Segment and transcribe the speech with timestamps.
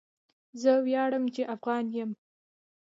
[0.61, 2.11] زه ویاړم چی افغان يم